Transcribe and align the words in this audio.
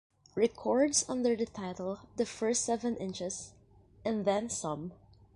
Records 0.33 1.05
under 1.07 1.35
the 1.35 1.45
title 1.45 1.99
The 2.15 2.25
First 2.25 2.65
Seven 2.65 2.95
Inches...And 2.97 4.25
Then 4.25 4.49
Some! 4.49 4.93